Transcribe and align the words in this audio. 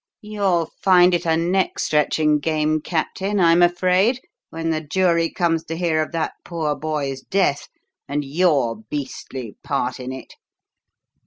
You'll 0.19 0.71
find 0.81 1.13
it 1.13 1.27
a 1.27 1.37
neck 1.37 1.77
stretching 1.77 2.39
game, 2.39 2.81
captain, 2.81 3.39
I'm 3.39 3.61
afraid, 3.61 4.19
when 4.49 4.71
the 4.71 4.81
jury 4.81 5.29
comes 5.29 5.63
to 5.65 5.77
hear 5.77 6.01
of 6.01 6.11
that 6.13 6.33
poor 6.43 6.75
boy's 6.75 7.21
death 7.21 7.67
and 8.07 8.25
your 8.25 8.77
beastly 8.89 9.57
part 9.63 9.99
in 9.99 10.11
it." 10.11 10.33